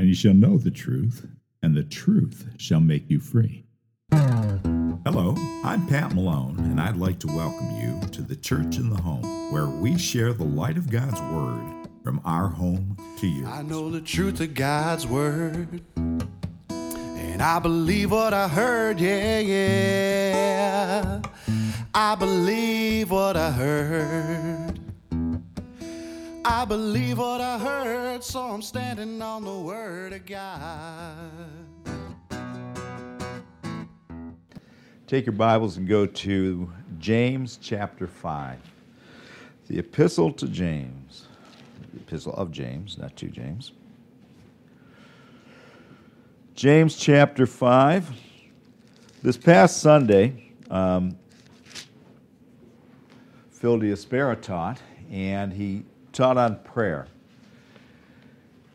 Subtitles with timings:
[0.00, 1.26] and you shall know the truth,
[1.62, 3.66] and the truth shall make you free.
[5.04, 8.96] Hello, I'm Pat Malone, and I'd like to welcome you to the Church in the
[9.02, 13.46] Home, where we share the light of God's Word from our home to yours.
[13.46, 21.20] I know the truth of God's word, and I believe what I heard, yeah, yeah.
[21.92, 24.69] I believe what I heard.
[26.52, 31.30] I believe what I heard, so I'm standing on the word of God.
[35.06, 38.58] Take your Bibles and go to James chapter 5.
[39.68, 41.28] The Epistle to James.
[41.94, 43.70] The Epistle of James, not to James.
[46.56, 48.10] James chapter 5.
[49.22, 51.16] This past Sunday, um,
[53.52, 54.80] Phil Diaspera taught,
[55.12, 55.84] and he
[56.20, 57.06] taught on prayer.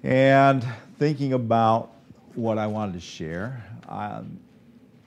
[0.02, 0.66] And
[0.98, 1.92] thinking about
[2.34, 4.40] what I wanted to share, um,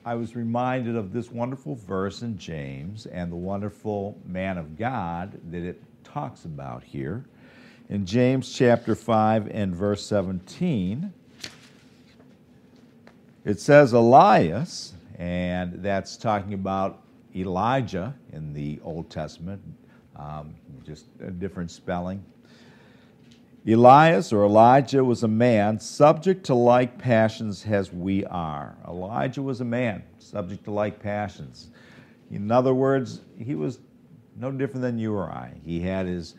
[0.05, 5.37] I was reminded of this wonderful verse in James and the wonderful man of God
[5.51, 7.25] that it talks about here.
[7.89, 11.11] In James chapter 5 and verse 17,
[13.43, 17.01] it says Elias, and that's talking about
[17.35, 19.61] Elijah in the Old Testament,
[20.15, 22.23] um, just a different spelling.
[23.71, 28.75] Elias or Elijah was a man subject to like passions as we are.
[28.87, 31.69] Elijah was a man subject to like passions.
[32.31, 33.79] In other words, he was
[34.35, 35.53] no different than you or I.
[35.63, 36.35] He had his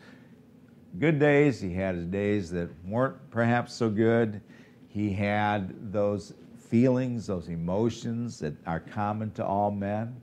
[0.99, 4.41] good days, he had his days that weren't perhaps so good.
[4.89, 10.19] He had those feelings, those emotions that are common to all men.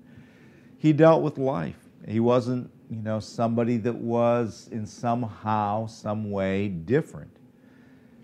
[0.76, 1.78] He dealt with life.
[2.06, 7.30] He wasn't you know, somebody that was in somehow, some way different.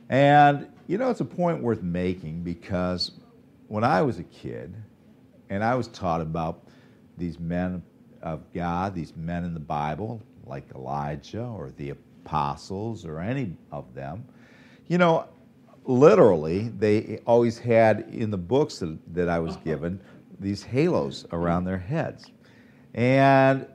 [0.08, 3.12] And, you know, it's a point worth making because
[3.68, 4.74] when I was a kid
[5.50, 6.62] and I was taught about
[7.18, 7.82] these men
[8.22, 13.94] of God, these men in the Bible, like Elijah or the apostles or any of
[13.94, 14.24] them,
[14.88, 15.28] you know,
[15.84, 19.64] literally, they always had in the books that, that I was uh-huh.
[19.64, 20.00] given
[20.40, 22.30] these halos around their heads.
[22.94, 23.66] And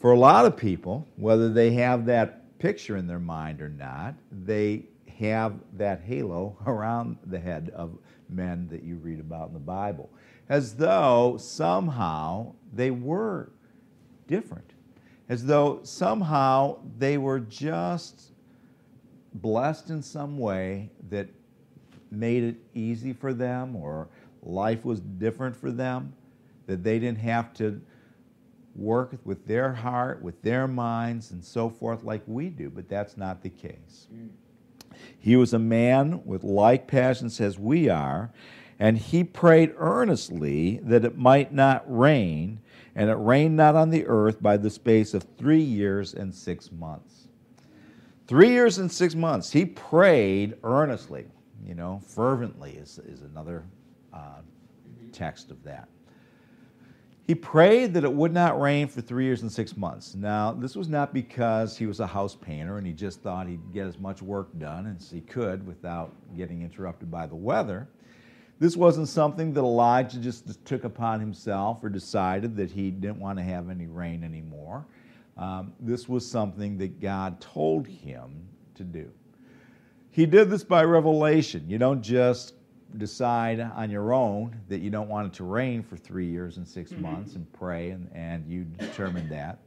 [0.00, 4.14] for a lot of people, whether they have that picture in their mind or not,
[4.30, 4.84] they
[5.18, 7.98] have that halo around the head of
[8.28, 10.10] men that you read about in the Bible,
[10.48, 13.50] as though somehow they were
[14.26, 14.72] different,
[15.28, 18.32] as though somehow they were just
[19.34, 21.28] blessed in some way that
[22.10, 24.08] made it easy for them or
[24.42, 26.12] life was different for them,
[26.66, 27.80] that they didn't have to
[28.78, 33.16] work with their heart, with their minds, and so forth, like we do, but that's
[33.16, 34.06] not the case.
[35.18, 38.30] He was a man with like passions as we are,
[38.78, 42.60] and he prayed earnestly that it might not rain,
[42.94, 46.70] and it rained not on the earth by the space of three years and six
[46.70, 47.28] months.
[48.26, 49.52] Three years and six months.
[49.52, 51.26] He prayed earnestly,
[51.64, 53.64] you know, fervently is, is another
[54.12, 54.42] uh,
[55.12, 55.88] text of that.
[57.28, 60.14] He prayed that it would not rain for three years and six months.
[60.14, 63.70] Now, this was not because he was a house painter and he just thought he'd
[63.70, 67.86] get as much work done as he could without getting interrupted by the weather.
[68.60, 73.38] This wasn't something that Elijah just took upon himself or decided that he didn't want
[73.38, 74.86] to have any rain anymore.
[75.36, 79.10] Um, this was something that God told him to do.
[80.10, 81.68] He did this by revelation.
[81.68, 82.54] You don't just
[82.96, 86.66] decide on your own that you don't want it to rain for three years and
[86.66, 87.02] 6 mm-hmm.
[87.02, 89.58] months and pray, and, and you determine that.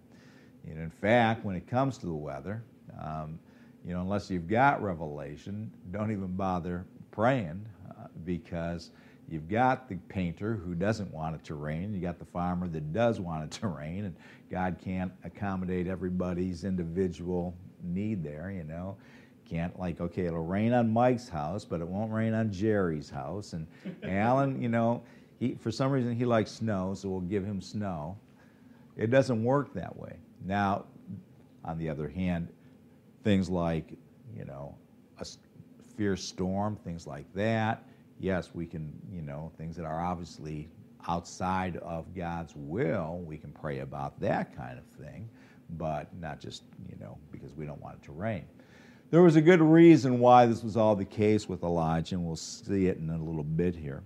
[0.68, 2.64] You know, in fact, when it comes to the weather,
[3.00, 3.40] um,
[3.86, 8.92] you know, unless you've got revelation, don't even bother praying uh, because
[9.28, 12.94] you've got the painter who doesn't want it to rain, you got the farmer that
[12.94, 14.16] does want it to rain, and
[14.50, 18.98] God can't accommodate everybody's individual need there, you know
[19.52, 23.54] can't like okay it'll rain on mike's house but it won't rain on jerry's house.
[23.54, 23.68] And
[24.04, 25.04] alan you know
[25.40, 28.18] he for some reason he likes snow so we'll give him snow.
[28.98, 30.18] It doesn't work that way.
[30.46, 30.86] Now
[31.66, 32.48] on the other hand
[33.24, 33.92] things like
[34.36, 34.76] you know
[35.20, 35.26] a
[35.98, 37.84] fierce storm things like that
[38.20, 40.70] yes we can you know things that are obviously
[41.08, 45.30] outside of god's will we can pray about that kind of thing
[45.78, 48.46] but not just you know because we don't want it to rain
[49.12, 52.36] there was a good reason why this was all the case with Elijah, and we'll
[52.38, 54.02] see it in a little bit here.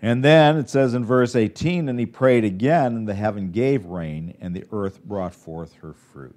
[0.00, 3.86] And then it says in verse 18, and he prayed again, and the heaven gave
[3.86, 6.36] rain, and the earth brought forth her fruit.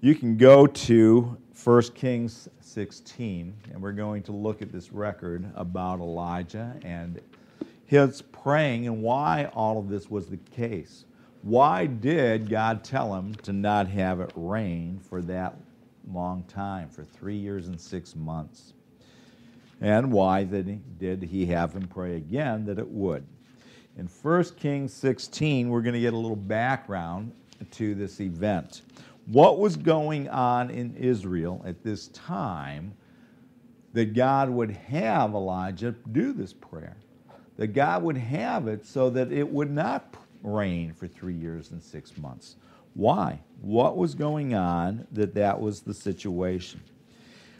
[0.00, 5.44] You can go to 1 Kings 16, and we're going to look at this record
[5.54, 7.20] about Elijah and
[7.84, 11.04] his praying and why all of this was the case.
[11.42, 15.56] Why did God tell him to not have it rain for that
[16.10, 18.74] long time, for three years and six months?
[19.80, 23.24] And why did he have him pray again that it would?
[23.96, 27.32] In 1 Kings 16, we're going to get a little background
[27.72, 28.82] to this event.
[29.26, 32.92] What was going on in Israel at this time
[33.94, 36.96] that God would have Elijah do this prayer?
[37.56, 41.82] That God would have it so that it would not rain for three years and
[41.82, 42.56] six months.
[42.94, 43.40] Why?
[43.60, 46.80] What was going on that that was the situation?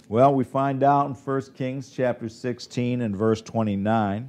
[0.09, 4.29] Well, we find out in 1 Kings chapter 16 and verse 29.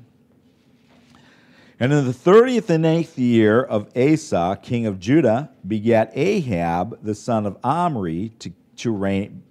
[1.80, 7.16] And in the thirtieth and eighth year of Asa, king of Judah, begat Ahab the
[7.16, 9.42] son of Omri to, to reign,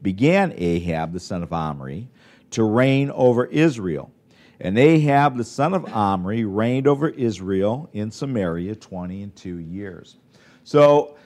[0.00, 2.08] began Ahab the son of Omri
[2.52, 4.12] to reign over Israel.
[4.60, 10.16] And Ahab the son of Omri reigned over Israel in Samaria twenty and two years.
[10.64, 11.16] So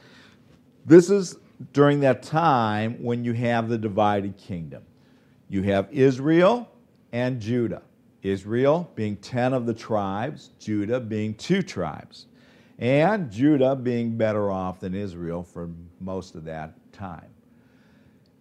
[0.86, 1.36] this is
[1.72, 4.82] during that time when you have the divided kingdom.
[5.48, 6.70] You have Israel
[7.12, 7.82] and Judah.
[8.22, 12.26] Israel being 10 of the tribes, Judah being two tribes,
[12.78, 15.68] and Judah being better off than Israel for
[16.00, 17.28] most of that time.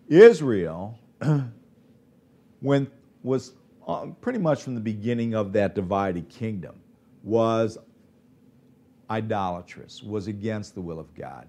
[0.07, 0.97] Israel
[2.61, 2.89] when,
[3.23, 3.53] was
[3.87, 6.75] uh, pretty much from the beginning of that divided kingdom,
[7.23, 7.77] was
[9.09, 11.47] idolatrous, was against the will of God.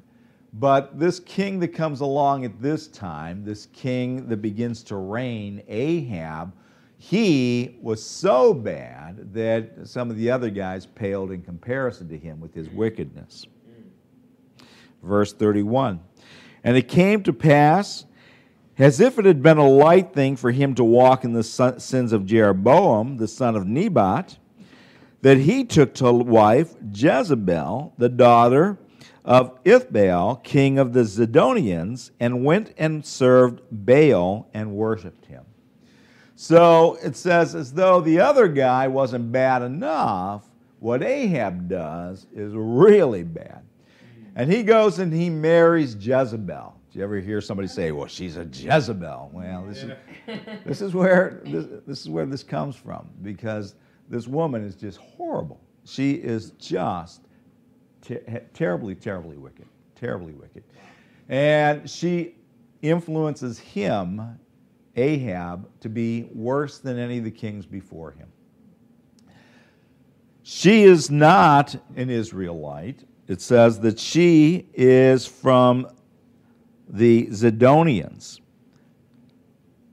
[0.55, 5.63] But this king that comes along at this time, this king that begins to reign,
[5.67, 6.53] Ahab,
[6.97, 12.41] he was so bad that some of the other guys paled in comparison to him
[12.41, 13.47] with his wickedness.
[15.03, 16.01] Verse 31
[16.63, 18.07] And it came to pass,
[18.79, 22.13] as if it had been a light thing for him to walk in the sins
[22.13, 24.39] of Jeroboam, the son of Nebat,
[25.23, 28.79] that he took to wife Jezebel, the daughter
[29.25, 35.45] of Ethbaal, king of the Zidonians, and went and served Baal and worshipped him.
[36.37, 40.45] So it says, as though the other guy wasn't bad enough,
[40.81, 43.63] what Ahab does is really bad.
[44.37, 46.75] And he goes and he marries Jezebel.
[46.95, 49.31] Do you ever hear somebody say, well, she's a Jezebel?
[49.33, 49.91] Well, this, is,
[50.65, 53.75] this, is, where, this, this is where this comes from because
[54.09, 55.61] this woman is just horrible.
[55.85, 57.23] She is just
[58.01, 59.67] ter- terribly, terribly wicked.
[59.97, 60.63] Terribly wicked.
[61.29, 62.37] And she
[62.81, 64.39] influences him
[64.95, 68.29] Ahab to be worse than any of the kings before him.
[70.45, 73.03] She is not an Israelite.
[73.27, 75.89] It says that she is from
[76.95, 78.41] the Zidonians.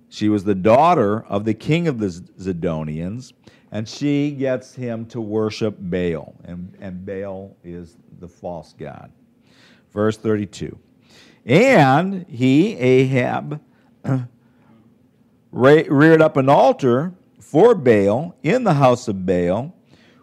[0.10, 3.34] She was the daughter of the king of the Zidonians,
[3.72, 9.12] and she gets him to worship Baal, and, and Baal is the false god.
[9.92, 10.78] Verse 32.
[11.46, 13.62] And he, Ahab,
[15.52, 19.74] reared up an altar for Baal in the house of Baal,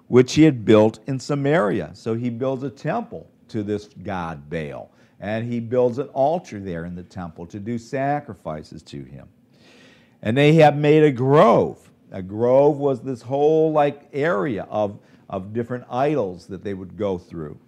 [0.07, 1.91] which he had built in Samaria.
[1.95, 6.85] So he builds a temple to this god Baal, and he builds an altar there
[6.85, 9.29] in the temple to do sacrifices to him.
[10.23, 11.91] And have made a grove.
[12.11, 14.99] A grove was this whole like area of,
[15.29, 17.59] of different idols that they would go through.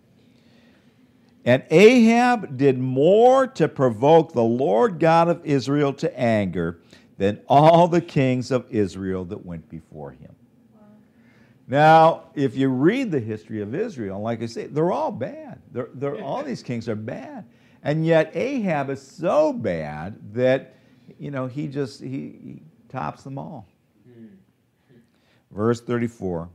[1.44, 6.80] And Ahab did more to provoke the Lord God of Israel to anger
[7.18, 10.34] than all the kings of Israel that went before him.
[11.70, 15.62] Now, if you read the history of Israel, like I say, they're all bad.
[15.70, 17.44] They're, they're, all these kings are bad.
[17.84, 20.74] And yet Ahab is so bad that,
[21.16, 23.68] you know, he just, he, he tops them all.
[24.04, 24.26] Hmm.
[25.52, 26.48] Verse 34.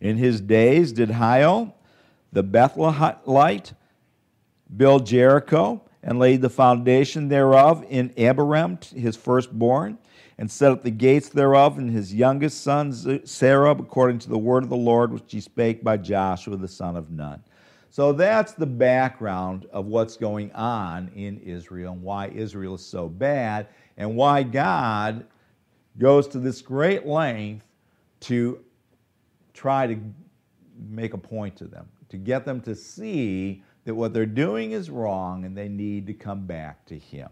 [0.00, 1.74] In his days did Hiel,
[2.32, 3.74] the Bethlehemite,
[4.74, 9.98] build Jericho, and laid the foundation thereof in Abiram, his firstborn,
[10.40, 14.62] and set up the gates thereof, and his youngest son Sarah, according to the word
[14.62, 17.44] of the Lord which he spake by Joshua the son of Nun.
[17.90, 23.06] So that's the background of what's going on in Israel and why Israel is so
[23.06, 23.66] bad
[23.98, 25.26] and why God
[25.98, 27.66] goes to this great length
[28.20, 28.64] to
[29.52, 29.98] try to
[30.88, 34.88] make a point to them, to get them to see that what they're doing is
[34.88, 37.28] wrong and they need to come back to Him.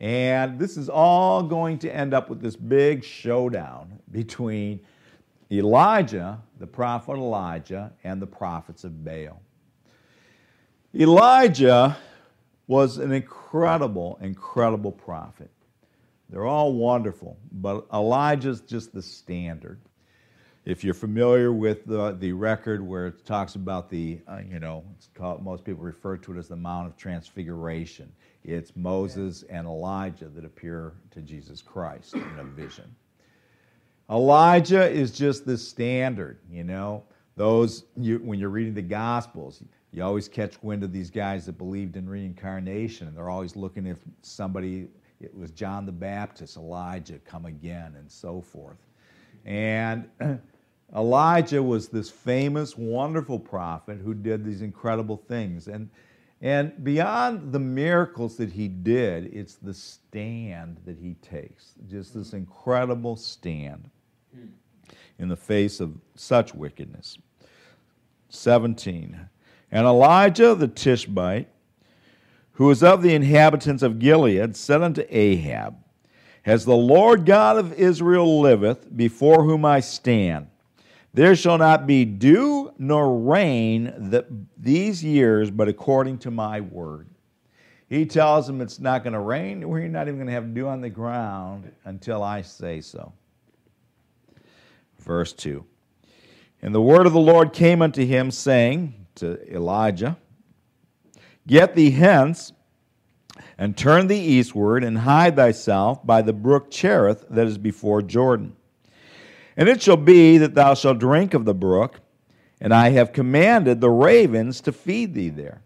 [0.00, 4.80] And this is all going to end up with this big showdown between
[5.50, 9.40] Elijah, the prophet Elijah, and the prophets of Baal.
[10.94, 11.96] Elijah
[12.66, 15.50] was an incredible, incredible prophet.
[16.28, 19.80] They're all wonderful, but Elijah's just the standard.
[20.66, 24.84] If you're familiar with the, the record where it talks about the, uh, you know,
[25.14, 28.12] called, most people refer to it as the Mount of Transfiguration.
[28.42, 32.92] It's Moses and Elijah that appear to Jesus Christ in a vision.
[34.10, 37.04] Elijah is just the standard, you know.
[37.36, 41.58] Those, you, when you're reading the Gospels, you always catch wind of these guys that
[41.58, 44.88] believed in reincarnation, and they're always looking if somebody,
[45.20, 48.78] it was John the Baptist, Elijah, come again, and so forth.
[49.44, 50.08] And
[50.94, 55.66] Elijah was this famous, wonderful prophet who did these incredible things.
[55.66, 55.90] And,
[56.40, 62.28] and beyond the miracles that he did, it's the stand that he takes, just this
[62.28, 62.36] mm-hmm.
[62.36, 63.90] incredible stand
[65.18, 67.18] in the face of such wickedness.
[68.28, 69.28] 17.
[69.70, 71.48] And Elijah the Tishbite,
[72.52, 75.76] who was of the inhabitants of Gilead, said unto Ahab,
[76.44, 80.48] As the Lord God of Israel liveth, before whom I stand,
[81.16, 84.26] there shall not be dew nor rain that
[84.58, 87.08] these years, but according to my word.
[87.88, 89.66] He tells them it's not going to rain.
[89.66, 93.14] We're not even going to have dew on the ground until I say so.
[94.98, 95.64] Verse 2.
[96.60, 100.18] And the word of the Lord came unto him, saying to Elijah,
[101.46, 102.52] Get thee hence,
[103.56, 108.54] and turn thee eastward, and hide thyself by the brook Cherith that is before Jordan.
[109.56, 112.00] And it shall be that thou shalt drink of the brook,
[112.60, 115.62] and I have commanded the ravens to feed thee there.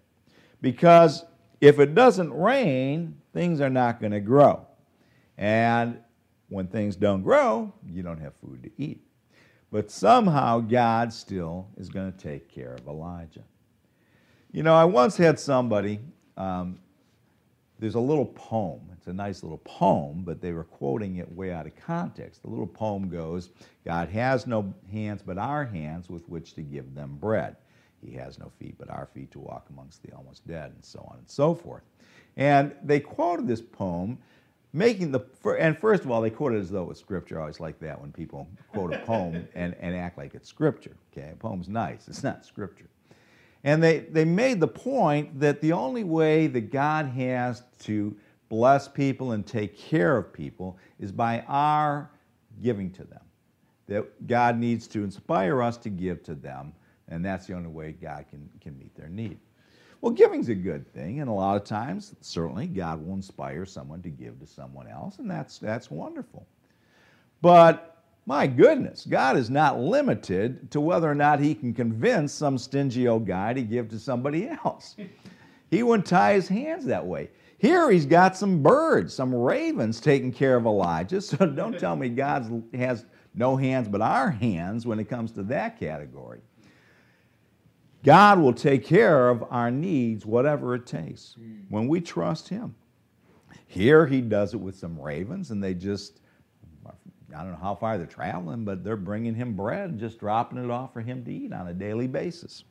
[0.60, 1.24] Because
[1.60, 4.66] if it doesn't rain, things are not going to grow.
[5.36, 6.00] And
[6.48, 9.00] when things don't grow, you don't have food to eat.
[9.72, 13.44] But somehow God still is going to take care of Elijah.
[14.52, 16.00] You know, I once had somebody,
[16.36, 16.80] um,
[17.80, 18.80] there's a little poem.
[18.96, 22.42] It's a nice little poem, but they were quoting it way out of context.
[22.42, 23.50] The little poem goes
[23.84, 27.56] God has no hands but our hands with which to give them bread.
[28.04, 31.00] He has no feet but our feet to walk amongst the almost dead, and so
[31.10, 31.82] on and so forth.
[32.36, 34.18] And they quoted this poem
[34.72, 35.20] making the
[35.58, 37.80] and first of all they quote it as though it was scripture i always like
[37.80, 41.68] that when people quote a poem and, and act like it's scripture okay a poem's
[41.68, 42.88] nice it's not scripture
[43.64, 48.16] and they, they made the point that the only way that god has to
[48.48, 52.10] bless people and take care of people is by our
[52.62, 53.22] giving to them
[53.86, 56.72] that god needs to inspire us to give to them
[57.08, 59.38] and that's the only way god can, can meet their need
[60.00, 64.00] well, giving's a good thing, and a lot of times, certainly, God will inspire someone
[64.02, 66.46] to give to someone else, and that's, that's wonderful.
[67.42, 72.58] But my goodness, God is not limited to whether or not He can convince some
[72.58, 74.96] stingy old guy to give to somebody else.
[75.70, 77.30] He wouldn't tie his hands that way.
[77.58, 82.08] Here he's got some birds, some ravens taking care of Elijah, so don't tell me
[82.08, 86.40] God has no hands but our hands when it comes to that category.
[88.02, 91.36] God will take care of our needs, whatever it takes,
[91.68, 92.74] when we trust Him.
[93.66, 96.20] Here, He does it with some ravens, and they just,
[97.34, 100.62] I don't know how far they're traveling, but they're bringing Him bread and just dropping
[100.62, 102.64] it off for Him to eat on a daily basis.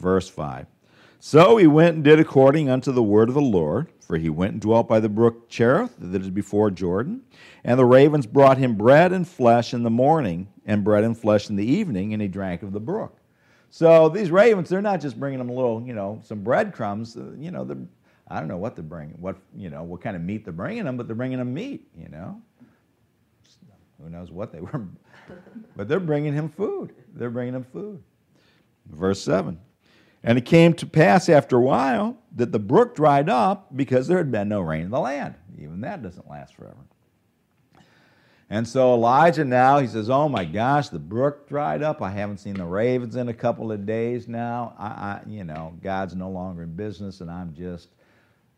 [0.00, 0.66] Verse 5
[1.18, 4.52] So he went and did according unto the word of the Lord, for he went
[4.52, 7.22] and dwelt by the brook Cherith that is before Jordan.
[7.62, 11.50] And the ravens brought him bread and flesh in the morning, and bread and flesh
[11.50, 13.18] in the evening, and he drank of the brook.
[13.70, 17.16] So these ravens, they're not just bringing him a little, you know, some breadcrumbs.
[17.38, 17.64] You know,
[18.30, 20.84] I don't know what they're bringing, what you know, what kind of meat they're bringing
[20.84, 21.88] them, but they're bringing him meat.
[21.98, 22.40] You know,
[24.00, 24.86] who knows what they were,
[25.76, 26.94] but they're bringing him food.
[27.14, 28.02] They're bringing him food.
[28.86, 29.60] Verse seven.
[30.22, 34.18] And it came to pass after a while that the brook dried up because there
[34.18, 35.34] had been no rain in the land.
[35.58, 36.76] Even that doesn't last forever.
[38.52, 42.02] And so Elijah now, he says, Oh my gosh, the brook dried up.
[42.02, 44.74] I haven't seen the ravens in a couple of days now.
[44.76, 47.88] I, I, you know, God's no longer in business, and I'm just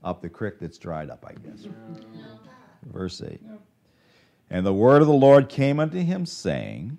[0.05, 1.67] up the creek that's dried up, I guess.
[2.93, 3.41] Verse 8.
[4.51, 6.99] And the word of the Lord came unto him, saying,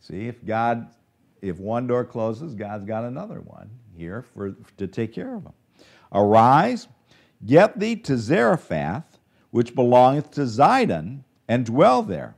[0.00, 0.88] See, if God,
[1.42, 5.52] if one door closes, God's got another one here for, to take care of him.
[6.12, 6.88] Arise,
[7.44, 9.18] get thee to Zarephath,
[9.50, 12.34] which belongeth to Zidon and dwell there.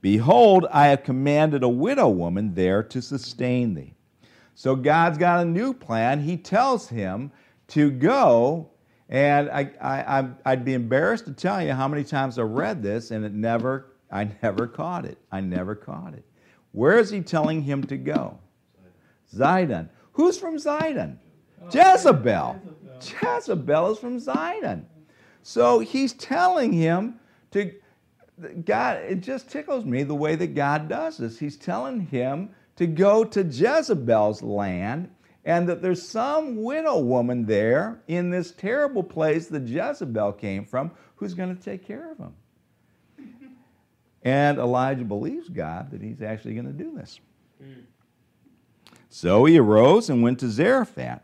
[0.00, 3.94] Behold, I have commanded a widow woman there to sustain thee.
[4.54, 6.20] So God's got a new plan.
[6.20, 7.30] He tells him
[7.68, 8.70] to go,
[9.08, 13.10] and I, I, I'd be embarrassed to tell you how many times I read this,
[13.10, 15.18] and it never, I never caught it.
[15.30, 16.24] I never caught it.
[16.72, 18.38] Where is he telling him to go?
[19.32, 19.88] Zidon.
[20.12, 21.18] Who's from Zidon?
[21.72, 22.60] Jezebel.
[23.00, 24.84] Jezebel is from Zidon.
[25.42, 27.20] So he's telling him
[27.52, 27.72] to,
[28.64, 31.38] God, it just tickles me the way that God does this.
[31.38, 35.10] He's telling him to go to Jezebel's land
[35.46, 40.90] and that there's some widow woman there in this terrible place that Jezebel came from
[41.14, 42.34] who's going to take care of him.
[44.24, 47.20] And Elijah believes God that he's actually going to do this.
[49.08, 51.22] So he arose and went to Zarephath.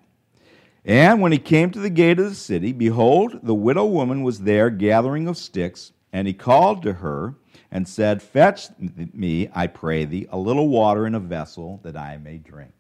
[0.85, 4.41] And when he came to the gate of the city, behold, the widow woman was
[4.41, 5.93] there gathering of sticks.
[6.13, 7.35] And he called to her
[7.73, 12.19] and said, Fetch me, I pray thee, a little water in a vessel that I
[12.19, 12.73] may drink.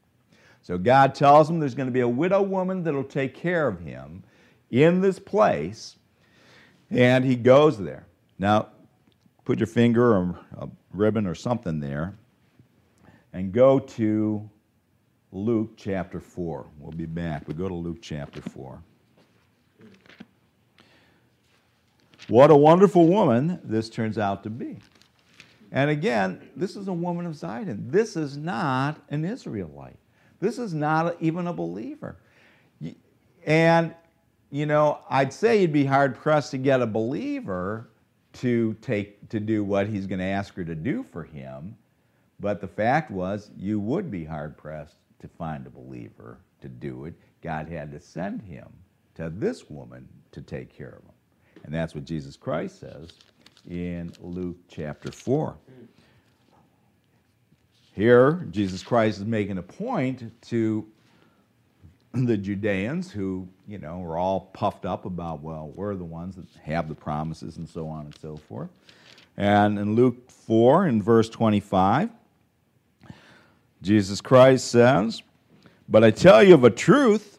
[0.62, 3.80] So God tells him there's going to be a widow woman that'll take care of
[3.80, 4.22] him
[4.70, 5.96] in this place.
[6.90, 8.06] And he goes there.
[8.38, 8.68] Now,
[9.44, 12.14] put your finger or a ribbon or something there
[13.32, 14.48] and go to
[15.32, 16.66] Luke chapter 4.
[16.78, 17.48] We'll be back.
[17.48, 18.82] We go to Luke chapter 4.
[22.28, 24.78] What a wonderful woman this turns out to be.
[25.72, 27.90] And again, this is a woman of Zidon.
[27.90, 29.96] This is not an Israelite.
[30.42, 32.16] This is not even a believer.
[33.46, 33.94] And,
[34.50, 37.88] you know, I'd say you'd be hard pressed to get a believer
[38.34, 41.76] to take to do what he's going to ask her to do for him.
[42.40, 47.04] But the fact was, you would be hard pressed to find a believer to do
[47.04, 47.14] it.
[47.40, 48.66] God had to send him
[49.14, 51.14] to this woman to take care of him.
[51.62, 53.10] And that's what Jesus Christ says
[53.70, 55.56] in Luke chapter 4.
[57.92, 60.86] Here, Jesus Christ is making a point to
[62.14, 66.46] the Judeans who, you know, were all puffed up about, well, we're the ones that
[66.62, 68.70] have the promises and so on and so forth.
[69.36, 72.10] And in Luke 4, in verse 25,
[73.82, 75.22] Jesus Christ says,
[75.88, 77.38] But I tell you of a truth,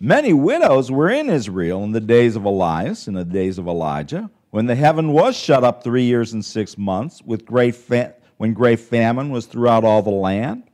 [0.00, 4.30] many widows were in Israel in the days of Elias, in the days of Elijah,
[4.50, 8.52] when the heaven was shut up three years and six months, with great fa- when
[8.52, 10.64] great famine was throughout all the land.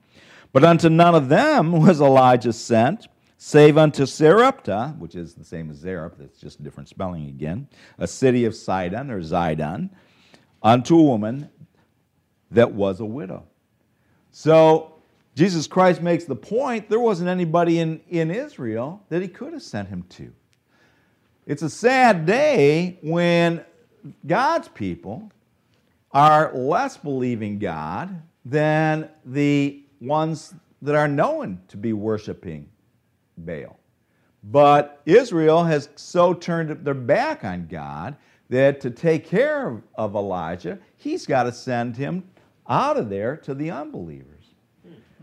[0.53, 5.71] But unto none of them was Elijah sent, save unto Sarepta, which is the same
[5.71, 7.69] as Zareph, it's just a different spelling again,
[7.99, 9.91] a city of Sidon or Zidon,
[10.63, 11.49] unto a woman
[12.51, 13.45] that was a widow.
[14.31, 14.95] So
[15.35, 19.63] Jesus Christ makes the point there wasn't anybody in, in Israel that he could have
[19.63, 20.33] sent him to.
[21.47, 23.65] It's a sad day when
[24.27, 25.31] God's people
[26.13, 32.69] are less believing God than the ones that are known to be worshiping
[33.37, 33.79] Baal.
[34.45, 38.17] But Israel has so turned their back on God
[38.49, 42.25] that to take care of Elijah, he's got to send him
[42.69, 44.45] out of there to the unbelievers.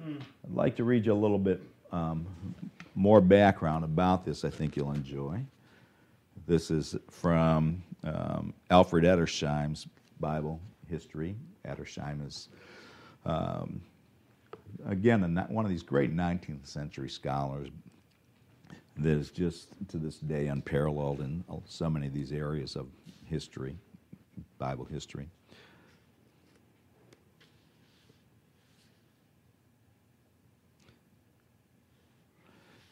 [0.06, 2.28] I'd like to read you a little bit um,
[2.94, 5.40] more background about this, I think you'll enjoy.
[6.48, 9.88] This is from um, Alfred Edersheim's
[10.20, 11.36] Bible history.
[11.66, 12.50] Edersheim is,
[13.26, 13.82] um,
[14.86, 17.70] again, one of these great 19th century scholars
[18.98, 22.88] that is just to this day unparalleled in so many of these areas of
[23.26, 23.78] history,
[24.58, 25.28] Bible history.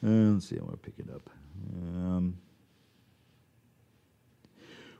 [0.06, 1.30] Uh, let's see, I want to pick it up.
[1.82, 2.38] Um,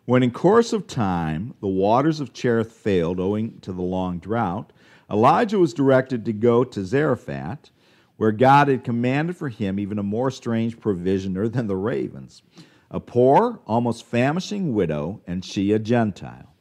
[0.06, 4.74] when in course of time the waters of Cherith failed owing to the long drought,
[5.10, 7.70] Elijah was directed to go to Zarephath,
[8.18, 12.42] where God had commanded for him even a more strange provisioner than the ravens,
[12.92, 16.54] a poor, almost famishing widow, and she a Gentile.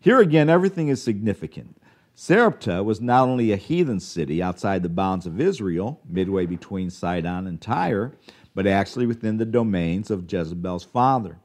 [0.00, 1.80] Here again, everything is significant.
[2.14, 7.46] Sarepta was not only a heathen city outside the bounds of Israel, midway between Sidon
[7.46, 8.12] and Tyre,
[8.54, 11.38] but actually within the domains of Jezebel's father.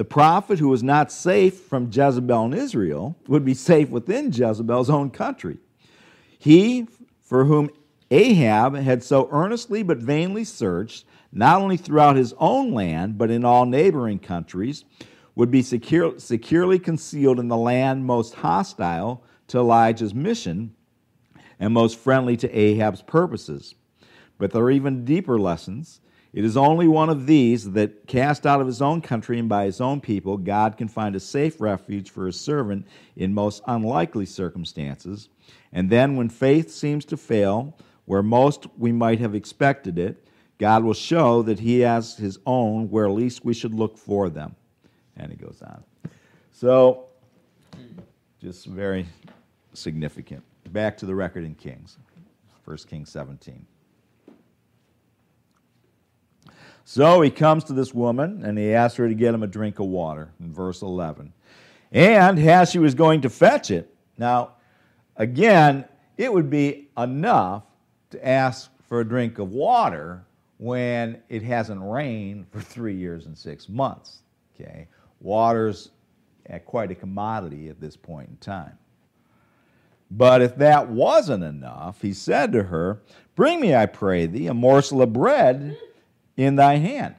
[0.00, 4.88] The prophet who was not safe from Jezebel in Israel would be safe within Jezebel's
[4.88, 5.58] own country.
[6.38, 6.88] He,
[7.20, 7.68] for whom
[8.10, 13.44] Ahab had so earnestly but vainly searched, not only throughout his own land, but in
[13.44, 14.86] all neighboring countries,
[15.34, 20.74] would be secure, securely concealed in the land most hostile to Elijah's mission
[21.58, 23.74] and most friendly to Ahab's purposes.
[24.38, 26.00] But there are even deeper lessons.
[26.32, 29.64] It is only one of these that, cast out of his own country and by
[29.64, 34.26] his own people, God can find a safe refuge for his servant in most unlikely
[34.26, 35.28] circumstances.
[35.72, 40.24] And then, when faith seems to fail, where most we might have expected it,
[40.58, 44.54] God will show that he has his own where least we should look for them.
[45.16, 45.82] And he goes on.
[46.52, 47.06] So,
[48.40, 49.06] just very
[49.72, 50.42] significant.
[50.72, 51.98] Back to the record in Kings,
[52.64, 53.66] 1 Kings 17.
[56.92, 59.78] So he comes to this woman and he asks her to get him a drink
[59.78, 61.32] of water in verse 11.
[61.92, 64.54] And as she was going to fetch it, now,
[65.14, 65.84] again,
[66.16, 67.62] it would be enough
[68.10, 70.24] to ask for a drink of water
[70.58, 74.22] when it hasn't rained for three years and six months.
[74.56, 74.88] Okay?
[75.20, 75.90] Water's
[76.46, 78.76] at quite a commodity at this point in time.
[80.10, 83.00] But if that wasn't enough, he said to her,
[83.36, 85.76] Bring me, I pray thee, a morsel of bread
[86.40, 87.14] in thy hand.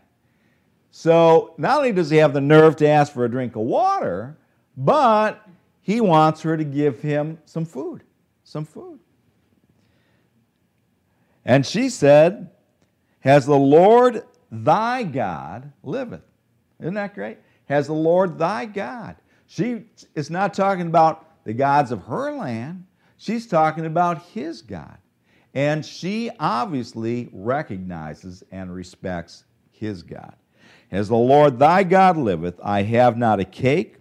[0.89, 4.35] So not only does he have the nerve to ask for a drink of water,
[4.75, 5.47] but
[5.81, 8.03] he wants her to give him some food.
[8.43, 8.99] Some food.
[11.45, 12.49] And she said,
[13.19, 16.23] Has the Lord thy God liveth?
[16.79, 17.37] Isn't that great?
[17.65, 19.17] Has the Lord thy God.
[19.45, 22.85] She is not talking about the gods of her land,
[23.17, 24.97] she's talking about his God.
[25.53, 30.35] And she obviously recognizes and respects his God.
[30.91, 33.97] As the Lord thy God liveth, I have not a cake,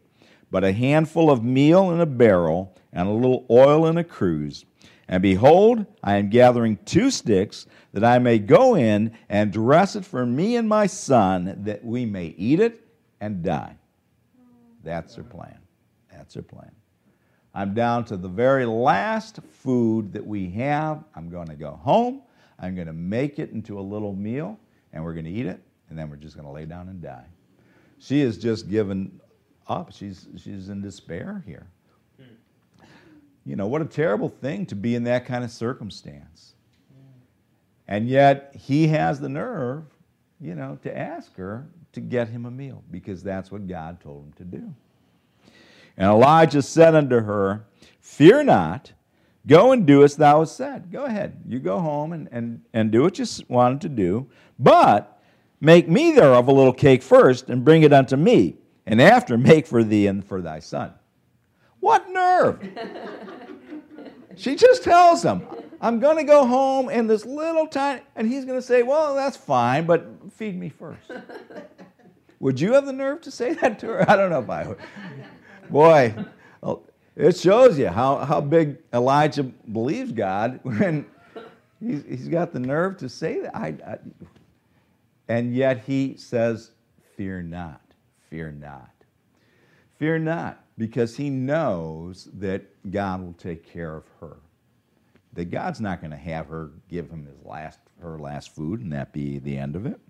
[0.51, 4.65] but a handful of meal in a barrel, and a little oil in a cruse.
[5.09, 10.05] And behold, I am gathering two sticks, that I may go in and dress it
[10.05, 12.87] for me and my son, that we may eat it
[13.21, 13.77] and die.
[14.85, 15.59] That's her plan.
[16.13, 16.71] That's her plan.
[17.55, 21.03] I'm down to the very last food that we have.
[21.15, 22.23] I'm going to go home.
[22.59, 24.59] I'm going to make it into a little meal,
[24.93, 27.03] and we're going to eat it, and then we're just going to lay down and
[27.03, 27.27] die.
[27.99, 29.21] She has just given
[29.67, 29.93] up.
[29.93, 31.67] She's, she's in despair here.
[32.17, 32.85] Hmm.
[33.45, 36.55] You know, what a terrible thing to be in that kind of circumstance.
[37.89, 39.85] And yet, he has the nerve,
[40.41, 44.27] you know, to ask her to get him a meal because that's what God told
[44.27, 44.75] him to do.
[46.01, 47.67] And Elijah said unto her,
[48.01, 48.95] Fear not,
[49.47, 50.91] go and do as thou hast said.
[50.91, 54.27] Go ahead, you go home and, and, and do what you wanted to do,
[54.59, 55.21] but
[55.61, 59.67] make me thereof a little cake first, and bring it unto me, and after make
[59.67, 60.95] for thee and for thy son.
[61.81, 62.67] What nerve!
[64.37, 65.43] she just tells him,
[65.83, 69.15] I'm going to go home and this little tiny, and he's going to say, Well,
[69.15, 71.11] that's fine, but feed me first.
[72.41, 74.11] would you have the nerve to say that to her?
[74.11, 74.79] I don't know if I would.
[75.71, 76.15] Boy,
[76.65, 76.83] oh,
[77.15, 81.07] it shows you how, how big Elijah believes God when
[81.81, 83.57] he's, he's got the nerve to say that.
[83.57, 83.99] I, I,
[85.29, 86.73] and yet he says,
[87.17, 87.83] Fear not,
[88.29, 88.91] fear not.
[89.99, 94.39] Fear not, because he knows that God will take care of her.
[95.35, 98.93] That God's not going to have her give him his last, her last food and
[98.93, 100.01] that be the end of it.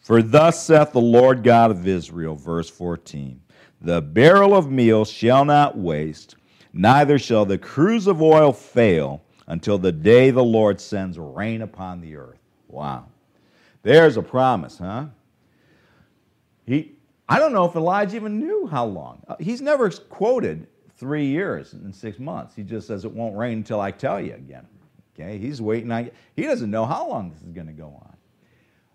[0.00, 3.40] For thus saith the Lord God of Israel, verse 14
[3.80, 6.36] The barrel of meal shall not waste,
[6.72, 12.00] neither shall the cruse of oil fail until the day the Lord sends rain upon
[12.00, 12.38] the earth.
[12.68, 13.06] Wow.
[13.82, 15.06] There's a promise, huh?
[16.66, 16.92] He,
[17.28, 19.22] I don't know if Elijah even knew how long.
[19.26, 20.66] Uh, he's never quoted
[20.96, 22.54] three years and six months.
[22.54, 24.66] He just says it won't rain until I tell you again.
[25.14, 25.90] Okay, he's waiting.
[25.90, 28.16] On, he doesn't know how long this is going to go on.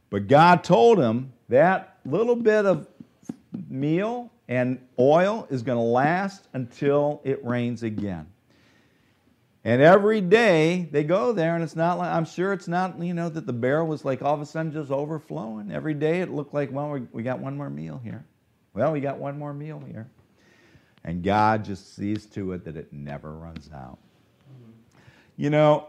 [0.10, 2.88] But God told him that little bit of
[3.68, 8.28] meal and oil is going to last until it rains again.
[9.64, 13.16] And every day they go there, and it's not like, I'm sure it's not, you
[13.16, 15.72] know, that the barrel was like all of a sudden just overflowing.
[15.72, 18.24] Every day it looked like, well, we, we got one more meal here.
[18.76, 20.08] Well, we got one more meal here.
[21.04, 23.98] And God just sees to it that it never runs out.
[25.38, 25.88] You know,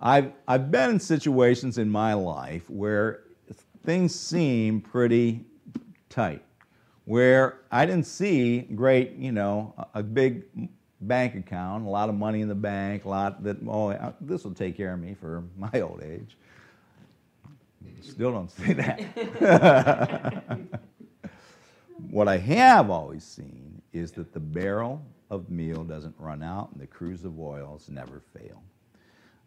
[0.00, 3.24] I've, I've been in situations in my life where
[3.84, 5.44] things seem pretty
[6.08, 6.42] tight,
[7.10, 10.44] where I didn't see great, you know, a big
[11.00, 14.54] bank account, a lot of money in the bank, a lot that, oh, this will
[14.54, 16.36] take care of me for my old age.
[18.00, 20.60] Still don't see that.
[22.10, 26.80] what I have always seen is that the barrel of meal doesn't run out and
[26.80, 28.62] the cruse of oils never fail.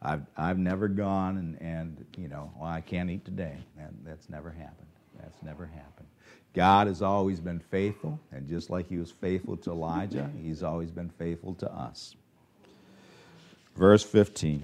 [0.02, 3.56] I've, I've never gone and, and, you know, well, I can't eat today.
[3.78, 4.90] That, that's never happened.
[5.18, 6.08] That's never happened.
[6.54, 10.92] God has always been faithful, and just like he was faithful to Elijah, he's always
[10.92, 12.16] been faithful to us.
[13.76, 14.64] Verse 15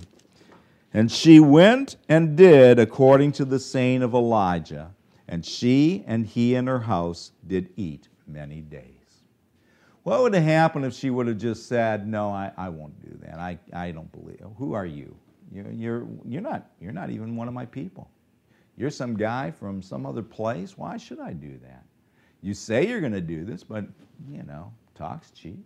[0.93, 4.91] And she went and did according to the saying of Elijah,
[5.28, 8.93] and she and he and her house did eat many days.
[10.04, 13.17] What would have happened if she would have just said, No, I, I won't do
[13.25, 13.39] that.
[13.39, 14.41] I, I don't believe.
[14.58, 15.15] Who are you?
[15.52, 18.10] You're, you're, you're, not, you're not even one of my people.
[18.79, 20.77] You're some guy from some other place.
[20.77, 21.83] Why should I do that?
[22.41, 23.85] You say you're going to do this, but,
[24.31, 25.65] you know, talk's cheap.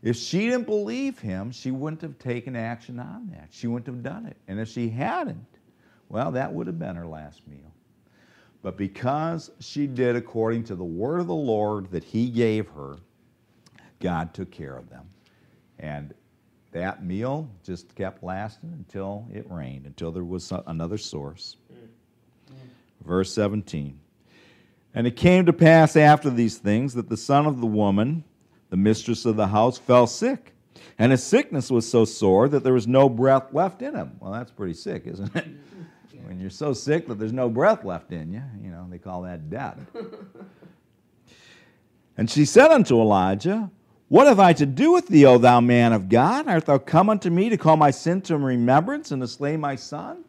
[0.00, 3.48] If she didn't believe him, she wouldn't have taken action on that.
[3.50, 4.36] She wouldn't have done it.
[4.46, 5.44] And if she hadn't,
[6.08, 7.72] Well, that would have been her last meal.
[8.62, 12.98] But because she did according to the word of the Lord that he gave her,
[14.00, 15.06] God took care of them.
[15.80, 16.14] And
[16.72, 21.56] that meal just kept lasting until it rained, until there was another source.
[23.04, 24.00] Verse 17.
[24.94, 28.24] And it came to pass after these things that the son of the woman,
[28.70, 30.52] the mistress of the house, fell sick.
[30.98, 34.16] And his sickness was so sore that there was no breath left in him.
[34.20, 35.46] Well, that's pretty sick, isn't it?
[36.26, 39.22] When you're so sick that there's no breath left in you, you know, they call
[39.22, 39.78] that death.
[42.16, 43.70] and she said unto Elijah,
[44.08, 46.48] What have I to do with thee, O thou man of God?
[46.48, 49.76] Art thou come unto me to call my sin to remembrance and to slay my
[49.76, 50.24] son?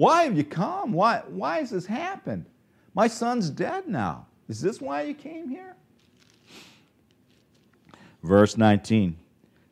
[0.00, 0.94] Why have you come?
[0.94, 2.46] Why, why has this happened?
[2.94, 4.28] My son's dead now.
[4.48, 5.76] Is this why you came here?
[8.22, 9.18] Verse 19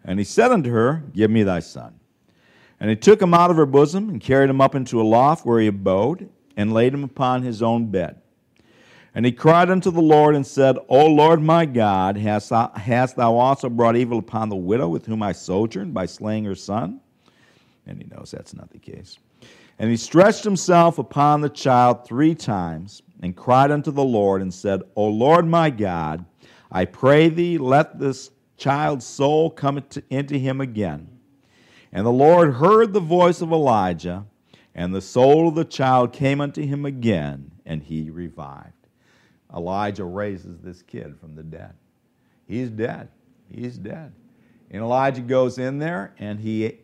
[0.04, 1.98] And he said unto her, Give me thy son.
[2.78, 5.46] And he took him out of her bosom and carried him up into a loft
[5.46, 8.20] where he abode and laid him upon his own bed.
[9.14, 13.16] And he cried unto the Lord and said, O Lord my God, hast thou, hast
[13.16, 17.00] thou also brought evil upon the widow with whom I sojourned by slaying her son?
[17.86, 19.18] And he knows that's not the case.
[19.78, 24.52] And he stretched himself upon the child three times and cried unto the Lord and
[24.52, 26.24] said, O Lord my God,
[26.70, 31.08] I pray thee, let this child's soul come into him again.
[31.92, 34.26] And the Lord heard the voice of Elijah,
[34.74, 38.72] and the soul of the child came unto him again, and he revived.
[39.54, 41.72] Elijah raises this kid from the dead.
[42.46, 43.08] He's dead.
[43.48, 44.12] He's dead.
[44.70, 46.80] And Elijah goes in there and he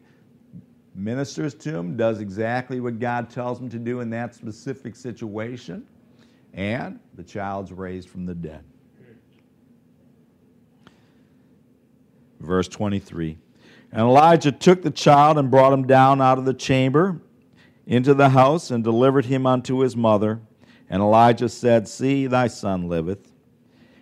[0.94, 5.86] ministers to him, does exactly what God tells him to do in that specific situation,
[6.52, 8.64] and the child's raised from the dead.
[12.40, 13.38] Verse 23
[13.94, 17.20] and Elijah took the child and brought him down out of the chamber
[17.86, 20.40] into the house and delivered him unto his mother.
[20.90, 23.30] And Elijah said, See, thy son liveth.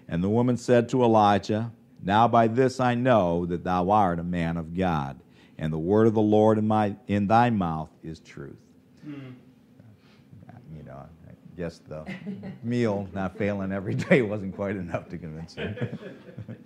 [0.09, 4.25] And the woman said to Elijah, Now by this I know that thou art a
[4.25, 5.21] man of God,
[5.63, 8.57] and the word of the Lord in, my, in thy mouth is truth.
[9.07, 9.35] Mm.
[10.77, 12.05] You know, I guess the
[12.65, 15.97] meal not failing every day wasn't quite enough to convince her.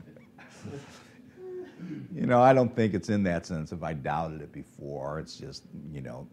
[2.14, 5.18] you know, I don't think it's in that sense if I doubted it before.
[5.18, 6.26] It's just, you know,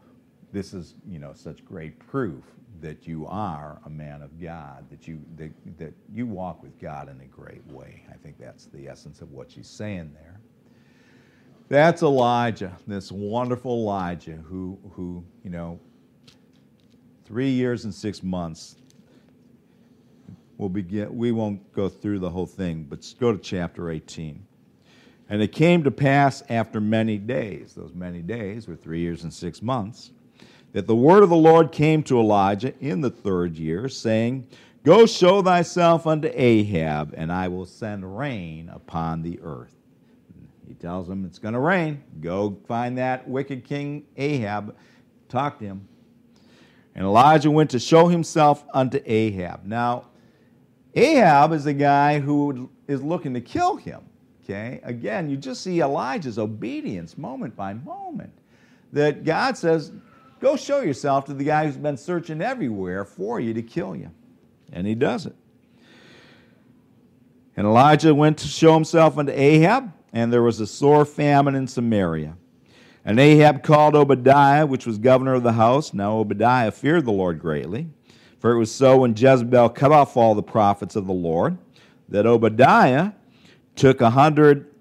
[0.54, 2.46] this is, you know, such great proof
[2.80, 7.10] that you are a man of God, that you that, that you walk with God
[7.10, 8.06] in a great way.
[8.10, 10.33] I think that's the essence of what she's saying there.
[11.74, 15.80] That's Elijah, this wonderful Elijah who who, you know,
[17.26, 18.76] three years and six months.
[20.60, 24.46] We'll begin we won't go through the whole thing, but go to chapter 18.
[25.30, 29.34] And it came to pass after many days, those many days were three years and
[29.34, 30.12] six months,
[30.74, 34.48] that the word of the Lord came to Elijah in the third year, saying,
[34.84, 39.83] Go show thyself unto Ahab, and I will send rain upon the earth.
[40.84, 42.04] Tells him it's going to rain.
[42.20, 44.76] Go find that wicked king Ahab,
[45.30, 45.88] talk to him.
[46.94, 49.64] And Elijah went to show himself unto Ahab.
[49.64, 50.08] Now,
[50.94, 54.02] Ahab is the guy who is looking to kill him.
[54.44, 54.82] Okay?
[54.84, 58.34] Again, you just see Elijah's obedience moment by moment.
[58.92, 59.94] That God says,
[60.42, 64.12] go show yourself to the guy who's been searching everywhere for you to kill you.
[64.74, 65.36] And he does it.
[67.56, 71.68] And Elijah went to show himself unto Ahab, and there was a sore famine in
[71.68, 72.38] Samaria.
[73.04, 75.94] And Ahab called Obadiah, which was governor of the house.
[75.94, 77.88] Now Obadiah feared the Lord greatly,
[78.40, 81.58] for it was so when Jezebel cut off all the prophets of the Lord,
[82.08, 83.12] that Obadiah
[83.76, 84.72] took a hundred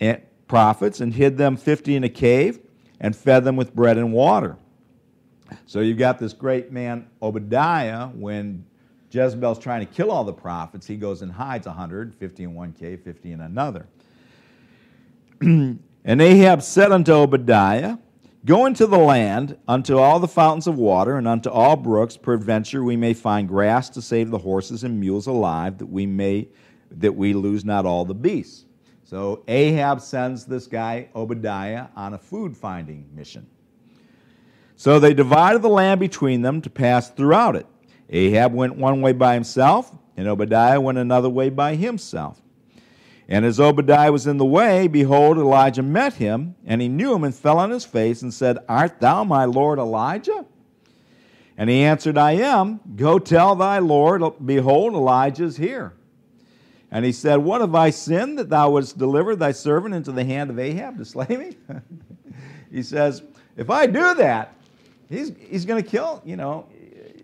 [0.00, 2.60] eh, prophets and hid them 50 in a cave
[3.00, 4.56] and fed them with bread and water.
[5.66, 8.64] So you've got this great man, Obadiah, when
[9.10, 12.72] Jezebel's trying to kill all the prophets, he goes and hides 100, 50 in one
[12.72, 13.86] cave, 50 in another.
[15.40, 17.96] and Ahab said unto Obadiah,
[18.44, 22.84] Go into the land, unto all the fountains of water, and unto all brooks, peradventure
[22.84, 26.48] we may find grass to save the horses and mules alive, that we may
[26.90, 28.64] that we lose not all the beasts.
[29.04, 33.46] So Ahab sends this guy, Obadiah, on a food finding mission.
[34.76, 37.66] So they divided the land between them to pass throughout it.
[38.10, 42.40] Ahab went one way by himself, and Obadiah went another way by himself.
[43.28, 47.24] And as Obadiah was in the way, behold, Elijah met him, and he knew him
[47.24, 50.46] and fell on his face and said, Art thou my Lord Elijah?
[51.58, 52.80] And he answered, I am.
[52.96, 55.92] Go tell thy Lord, behold, Elijah is here.
[56.90, 60.24] And he said, What have I sinned that thou wouldst deliver thy servant into the
[60.24, 61.56] hand of Ahab to slay me?
[62.70, 63.22] he says,
[63.58, 64.54] If I do that,
[65.10, 66.66] he's, he's going to kill, you know,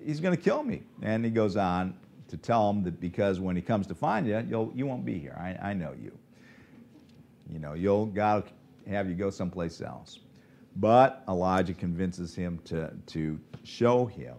[0.05, 0.83] he's going to kill me.
[1.03, 1.95] And he goes on
[2.29, 5.19] to tell him that because when he comes to find you, you'll, you won't be
[5.19, 5.37] here.
[5.39, 6.17] I, I know you.
[7.51, 8.45] You know, you'll God
[8.89, 10.21] have you go someplace else.
[10.77, 14.35] But Elijah convinces him to, to show him,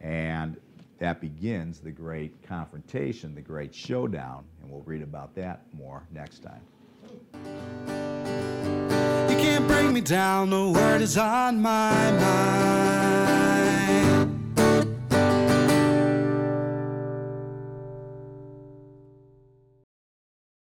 [0.00, 0.56] and
[0.98, 6.42] that begins the great confrontation, the great showdown, and we'll read about that more next
[6.42, 6.62] time.
[9.30, 13.37] You can't bring me down, the word is on my mind.